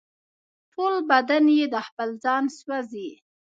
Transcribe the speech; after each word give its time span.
ټول 0.73 0.93
بدن 1.11 1.43
یې 1.57 1.65
د 1.73 1.75
خپل 1.87 2.09
ځانه 2.23 2.51
سوزي 2.59 3.09